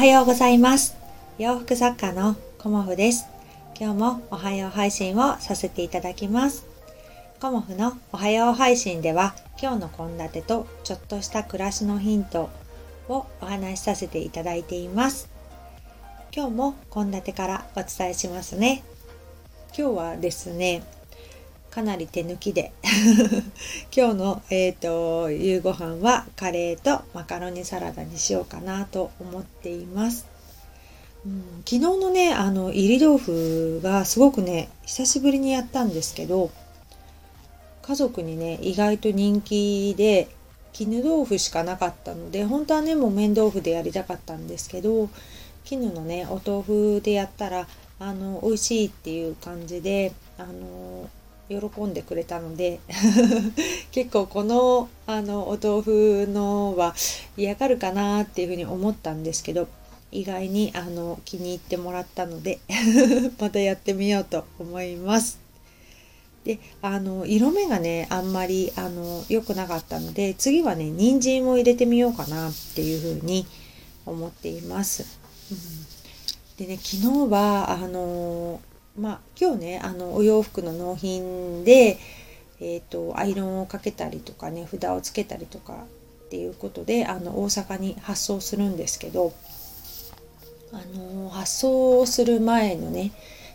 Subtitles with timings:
[0.00, 0.96] はようございます。
[1.36, 3.26] 洋服作家のコモフです。
[3.78, 6.64] 今日もおはよう配信をさせていただきます。
[7.38, 12.48] コモフのおはよう配信では今日の献立とちょっとした暮らしのヒント
[13.10, 15.28] をお話しさせていただいています。
[16.34, 18.82] 今日も献立からお伝えしますね。
[19.76, 20.82] 今日はですね
[21.70, 22.72] かなり手抜きで
[23.94, 30.26] 今日の、えーと、夕ご飯はカレーとマカロニサラダにしようかなと思っています。
[31.24, 36.50] うん、昨日のねあの入り豆腐がすごくね久しぶりにやったんですけど
[37.82, 40.28] 家族にね意外と人気で
[40.72, 45.10] 絹豆腐しかなかったので本当はね木綿豆腐でやりたかったんですけど
[45.64, 51.08] 絹のねお豆腐でやったらあの美味しいっていう感じであの
[51.50, 52.78] 喜んでくれたので
[53.90, 56.94] 結構このあのお豆腐のは
[57.36, 59.66] 嫌がるかなっていうふうに思ったんですけど
[60.12, 62.60] 意外にあの気に入ってもらったので
[63.40, 65.38] またやってみようと思います。
[66.44, 73.46] であの色目がねあんまりあの良くなかったので次はね人参を入れてみようかなっていうふうに
[74.06, 75.04] 思っています。
[75.50, 78.60] うん、でね昨日はあの
[78.98, 81.98] まあ今日ねあのお洋服の納品で、
[82.60, 85.74] えーと、アイロンをかけたりとかね札をつけたりとか
[86.26, 89.32] っていうことであの大阪に発送するんですけど
[90.72, 93.12] あの発送する前のね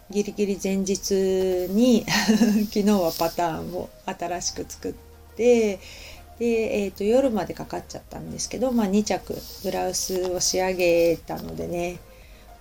[0.09, 1.13] ギリギリ前日
[1.69, 2.05] に
[2.67, 4.93] 昨日はパターンを新しく作っ
[5.35, 5.79] て
[6.39, 11.99] で、えーと、夜までかかっちゃったんですけど、まあ、2着ブラウスを仕上げたのでね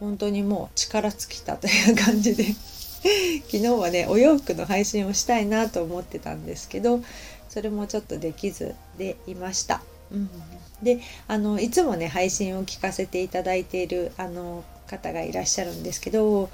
[0.01, 2.45] 本当にもう力尽きたという感じで
[3.47, 7.01] 昨日はねお洋服の配信をしたいなと思ってたんですけど
[7.49, 9.83] それもちょっとできずでいました。
[10.13, 10.31] うん、
[10.83, 16.51] であのいつもね配信を聞かせていただいているあの方がいらっしゃるんですけど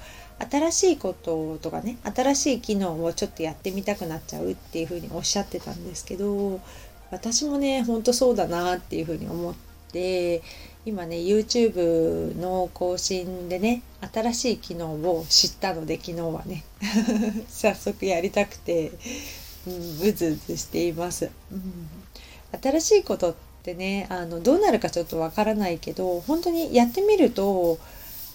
[0.49, 6.59] 新しいこととかね新しい機能をちょっとやってみたくなっちゃうっていうふうにおっしゃってたんですけど
[7.11, 9.53] 私もねほんとそうだなっていうふうに思っ
[9.91, 10.41] て
[10.85, 13.83] 今ね YouTube の更新でね
[14.13, 16.63] 新しい機能を知ったので昨日はね。
[17.49, 18.91] 早速やりたくて、
[19.67, 19.73] うん、
[20.07, 21.89] うずうずしています、うん、
[22.59, 27.77] 新しいことってねあのどうなるかちょっとわからないけど本当にやってみると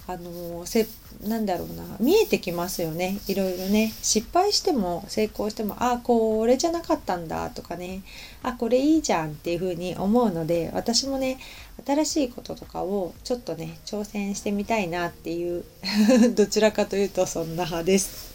[0.08, 0.86] あのせ
[1.26, 8.02] なんだろうな見えてきますよねいろいろね失敗しても成功してもあこれじゃなかったんだとかね
[8.42, 11.38] あこれいいじゃんっていうふうに思うので私もね
[11.84, 15.64] 新しいこととかをちょっとね挑戦してみたいなっていう
[16.34, 18.34] どちらかというとそんな派です。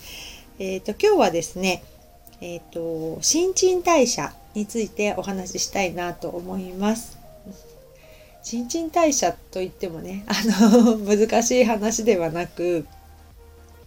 [0.59, 1.83] え、ー、と今日はですね
[2.41, 7.20] えっ、ー、と新陳代謝についてお話ししたいなと思います。
[8.43, 12.85] 新陳代謝といってもね あの難しい話ではなく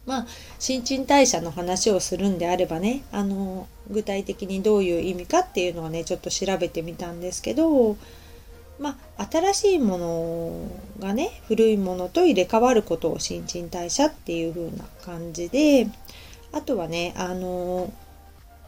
[0.06, 0.26] まあ
[0.58, 7.96] 新陳代謝の話をするんであればねあの具体的にどういう意味かっていうのはねちょっと調べてみたんですけど
[8.78, 10.52] まあ新しいもの
[10.98, 15.88] がね古いものと入れ替わることを新陳代謝っていう風な感じで
[16.52, 17.92] あとはねあの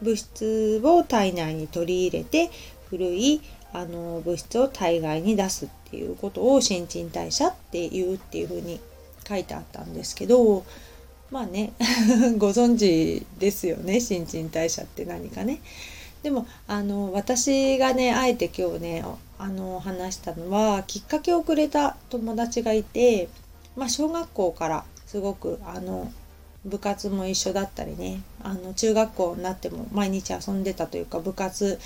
[0.01, 2.49] 物質を体内に取り入れて
[2.89, 3.41] 古い
[3.77, 8.79] あの物質を体外に出すっていうことを新陳代謝っていうっていうふうに
[9.27, 10.65] 書いてあったんですけど
[11.29, 11.73] まあね
[12.39, 15.59] ご存知ですよね新陳代謝って何かね。
[16.23, 19.05] でもあの私がねあえて今日ね
[19.37, 23.29] あの話したのはきっかけをくれた友達がいて、
[23.75, 26.11] まあ、小学校からすごくあの
[26.65, 31.79] 部活も一緒だったりねあの中学校になっても毎日遊んでたというか部活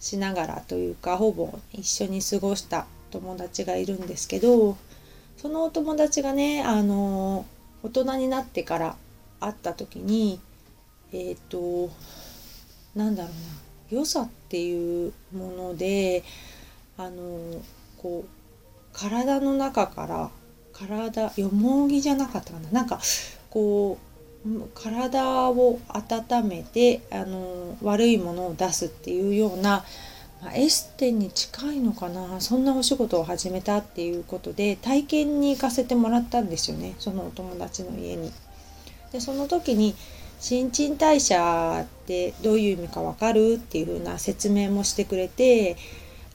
[0.00, 4.76] しながらというかほぼ一緒に過ごした友達がいるんですけど
[5.36, 7.46] そのお友達がねあの
[7.82, 8.96] 大人になってから
[9.40, 10.40] 会った時に
[11.12, 11.92] えっ、ー、と
[12.94, 16.24] なんだろうな良さっていうもので
[16.96, 17.62] あの
[17.96, 18.28] こう
[18.92, 20.30] 体の中から
[20.72, 22.70] 体よもぎじゃなかったかな。
[22.70, 23.00] なんか
[23.50, 24.07] こう
[24.74, 29.84] 体を温めてあの悪いものを出すっていうような、
[30.42, 38.32] まあ、エステに近いのかなそんなお仕事を始めたっていうことで体験に行かせてもらったんですよねそのお友達の家に。
[39.12, 39.94] でその時に
[40.40, 45.76] 新陳代謝ってどういう意味か分かるっていう風な説明もしてくれて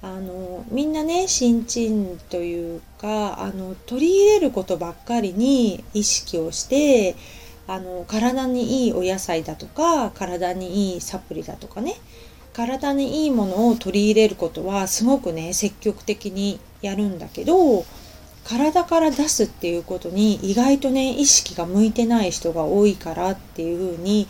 [0.02, 7.16] あのみんなね新陳というかあの取り入れることばっかりに意識をして
[7.68, 11.96] あの体にいいお野菜だとか体にいいサプリだとかね。
[12.54, 17.84] 体にいいものを取り入れることはすごくね積極的にやるんだけど
[18.46, 24.28] 体から出すっていうことに意外とね意識が向いてない人が多いからっていうふうに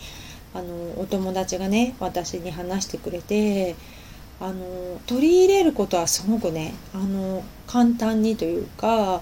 [0.54, 3.74] あのお友達がね私に話してくれて
[4.40, 9.20] あの取り入れることはすごくねあの簡単にというか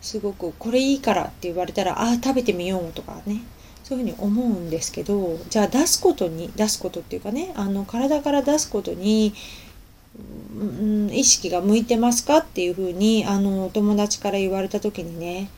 [0.00, 3.42] すごくこれいいからって言われたらああ食べてみようとかね
[3.82, 9.32] そういうふうに思うんですけどじゃあ出すことに出すことっていうかねあの体から出すことに、
[10.58, 15.50] うん、意識が向いてますかっていうふうにあのお友達から言われた時にね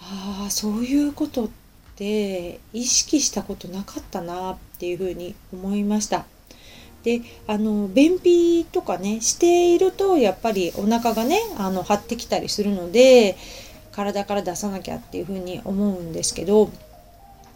[0.00, 1.48] ああそういうことっ
[1.96, 6.26] て意識したことなかったなっていうふうに思いました。
[7.02, 13.36] であの便秘とかねしているとやっぱりお腹がねあの張ってきたりするので
[13.94, 16.70] 体から出さなきゃっていうふうに思うんですけど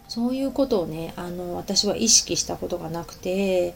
[0.07, 3.75] そういうことをねあの私は意識したことがなくて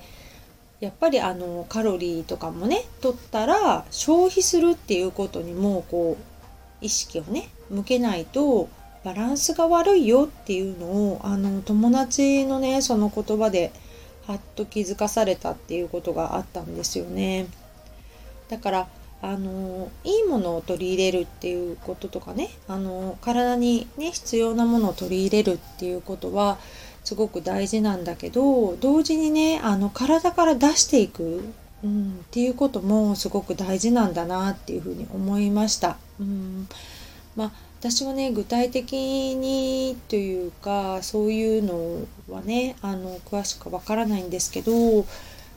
[0.80, 8.70] やっぱりあのカロリーとかもね取ったら消費するっていうことにもこう意識をね向けないと
[9.04, 13.72] バランスが悪いよっていうのをあの友達のねその言葉で
[14.26, 17.48] はっと気づかされたっていうことがあったんですよね。
[18.50, 18.88] だから
[19.24, 26.58] あのいいものを取り入れるっていうこととかねあの体にね必要なものを取り入れるっていうことは
[27.06, 31.42] すごく大事なんだけど同時にねあの体から出していく、
[31.86, 35.98] うん、っていうこともすごく大事なんだなっていうふうに思いました。
[36.20, 36.68] うん
[37.38, 45.06] まあ私はね具体的にというかそういうのはねあの詳しくわからないんですけど、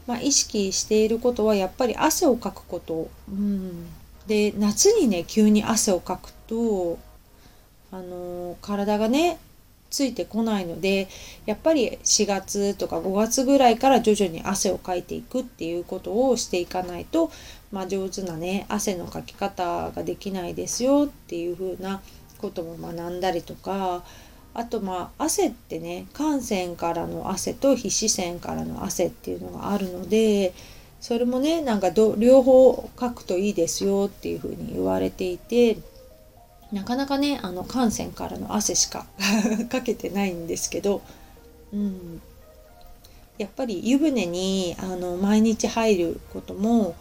[0.07, 3.87] まあ、意識していることはやっぱり汗をかくこと、うん、
[4.27, 6.99] で夏にね急に汗をかくと
[7.91, 9.39] あの体がね
[9.91, 11.09] ついてこないので
[11.47, 17.31] やっぱり4月とか5月ぐらいから徐々に汗をかいていくっていうことをしていかないと、
[17.73, 22.01] まあ、上手なね汗のかき方ができないですよっていう風な
[22.39, 24.03] ことも学んだりとか
[24.59, 30.55] あとまあ汗ってね汗腺からの汗と皮脂腺からの汗っていうのがあるので
[30.99, 35.77] それもねなんか両方書くといいですよっていうふうに言われていて
[36.73, 39.07] なかなかねあの汗腺からの汗しか
[39.69, 41.03] かけてないんですけど、
[41.75, 42.23] うん、
[43.37, 46.95] やっぱり湯船にあの毎日入ることも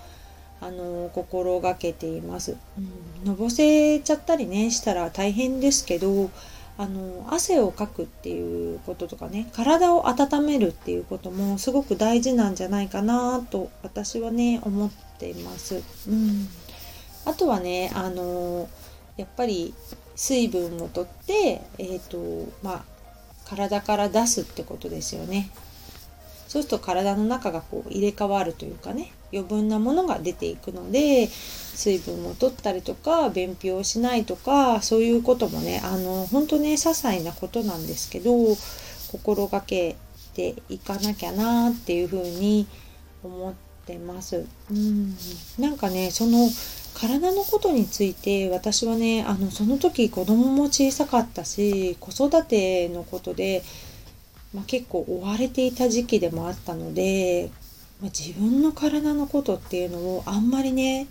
[0.59, 2.81] あの心がけています、う
[3.23, 6.29] ん、のぼせちゃったりねしたら大変ですけど
[6.77, 15.81] あの汗をかくっていうこととかね体を温めるっていうこともすごく大事なんじゃないかなと私はね思っています。
[16.09, 16.47] うん、
[17.25, 18.67] あとはねあの
[19.15, 19.73] やっぱり
[20.15, 22.83] 水分をとって、えーとまあ、
[23.45, 25.49] 体から出すってことですよね。
[26.47, 38.31] そうすると体の中がこう入れ替わるというかね余分なものが出ていくので水分を取ったりとか便秘をしないとかそういうこともねあの本当ね些細なことなんですけど
[39.11, 39.95] 心がけ
[40.33, 42.67] ていかなきゃなっていうふうに
[43.23, 43.53] 思っ
[43.85, 44.45] てます。
[44.71, 45.15] うん
[45.59, 46.49] なんかねその
[46.93, 53.63] 体のことについて私はねあのその時子供も小さかったし子育てのことで
[54.55, 57.51] まあ、結構追われていた時期でもあったので、
[58.01, 61.07] 自分の体のことっていうのをあんまりね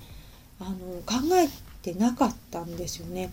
[0.61, 0.71] あの
[1.07, 1.49] 考え
[1.83, 3.31] てなかったんですよね。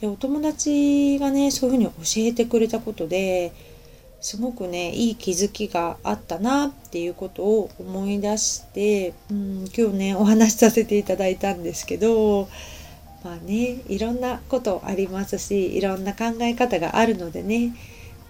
[0.00, 3.52] でお友達がねそういうふうに教えてくれたことで
[4.20, 12.48] すごくねいい気づきがあったなっていうことを思い出して、うん、今日ねお話しさせていただいたんですけど
[13.22, 17.74] まあねいろんなことありますしいろんな考え方があるのでね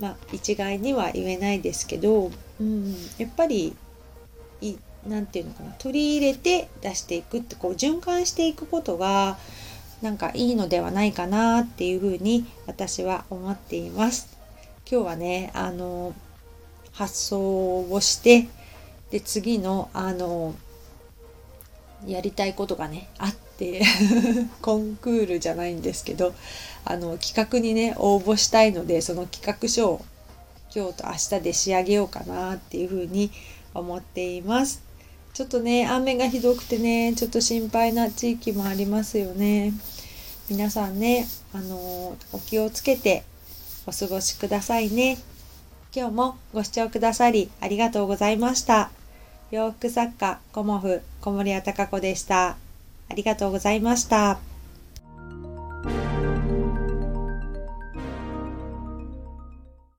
[0.00, 3.76] まあ、一概には言えないですけど、うん、やっぱり
[5.06, 9.38] 何て言うのかな取り入れて出していくってこう循環していくことが
[10.02, 14.28] なんかいいのではないかなっていうふうに私は思っています。
[14.90, 16.14] 今日はねあの
[16.92, 18.48] 発想をして
[19.10, 20.54] で次のあの
[22.06, 23.82] やりたいことがねあって
[24.62, 26.34] コンクールじゃないんですけど
[26.84, 30.04] あの企画にね応募したいのでその企画書を
[30.74, 33.30] 今日と明日で仕上げようかなっていうふうに
[33.74, 34.89] 思っています。
[35.32, 39.72] ちょっとね雨がひどくてねちょっと心配な地域もありますよね。
[40.48, 41.76] 皆さんねあの
[42.32, 43.22] お気をつけて
[43.86, 45.18] お過ごしくださいね。
[45.94, 48.90] 今日もご視聴くださりありがとうございました。
[49.50, 52.56] 洋服作家コモフ小森屋隆子でした。
[53.08, 54.49] ありがとうございました。